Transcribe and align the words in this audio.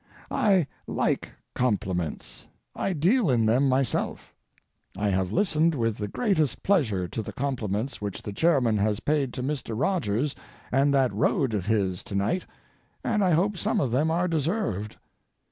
I 0.31 0.65
like 0.87 1.29
compliments. 1.53 2.47
I 2.75 2.91
deal 2.93 3.29
in 3.29 3.45
them 3.45 3.69
myself. 3.69 4.33
I 4.97 5.09
have 5.09 5.31
listened 5.31 5.75
with 5.75 5.97
the 5.97 6.07
greatest 6.07 6.63
pleasure 6.63 7.07
to 7.07 7.21
the 7.21 7.31
compliments 7.31 8.01
which 8.01 8.23
the 8.23 8.33
chairman 8.33 8.77
has 8.77 8.99
paid 9.01 9.31
to 9.33 9.43
Mr. 9.43 9.79
Rogers 9.79 10.33
and 10.71 10.91
that 10.91 11.13
road 11.13 11.53
of 11.53 11.67
his 11.67 12.03
to 12.05 12.15
night, 12.15 12.47
and 13.03 13.23
I 13.23 13.29
hope 13.29 13.55
some 13.57 13.79
of 13.79 13.91
them 13.91 14.09
are 14.09 14.27
deserved. 14.27 14.95